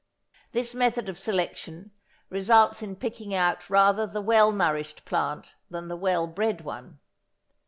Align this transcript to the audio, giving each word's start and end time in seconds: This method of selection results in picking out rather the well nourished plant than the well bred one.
This 0.51 0.73
method 0.73 1.09
of 1.09 1.19
selection 1.19 1.91
results 2.31 2.81
in 2.81 2.95
picking 2.95 3.35
out 3.35 3.69
rather 3.69 4.07
the 4.07 4.19
well 4.19 4.51
nourished 4.51 5.05
plant 5.05 5.53
than 5.69 5.89
the 5.89 5.95
well 5.95 6.25
bred 6.25 6.61
one. 6.61 6.97